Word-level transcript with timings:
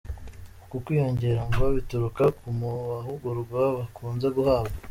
Uku 0.63 0.75
kwiyongera 0.85 1.41
ngo 1.49 1.63
bituruka 1.75 2.23
ku 2.37 2.47
mahugurwa 2.59 3.61
bakunze 3.77 4.27
guhabwa. 4.35 4.75